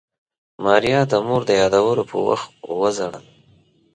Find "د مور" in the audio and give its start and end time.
1.11-1.41